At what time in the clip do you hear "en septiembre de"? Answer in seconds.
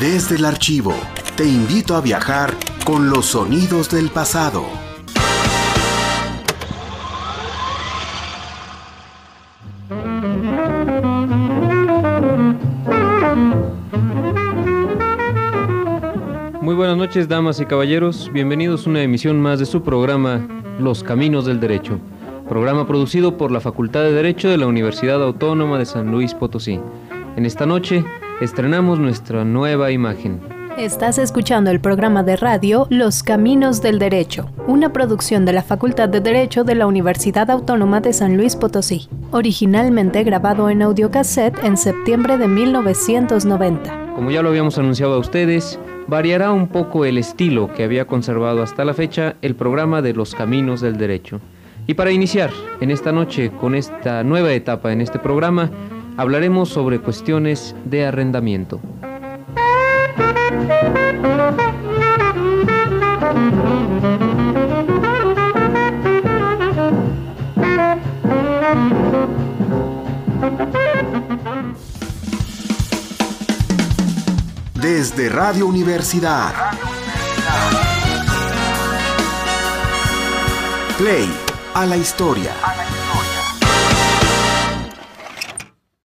41.64-42.46